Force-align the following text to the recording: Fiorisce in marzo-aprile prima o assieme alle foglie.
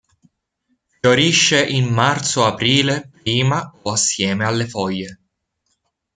Fiorisce 0.99 1.61
in 1.63 1.93
marzo-aprile 1.93 3.11
prima 3.21 3.71
o 3.83 3.91
assieme 3.91 4.45
alle 4.45 4.65
foglie. 4.67 5.19